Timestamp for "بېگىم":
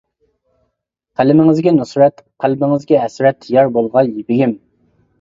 4.23-4.61